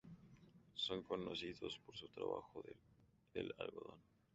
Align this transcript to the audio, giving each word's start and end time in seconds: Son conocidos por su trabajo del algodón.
Son 0.73 1.03
conocidos 1.03 1.77
por 1.85 1.95
su 1.95 2.07
trabajo 2.07 2.63
del 3.35 3.53
algodón. 3.59 4.01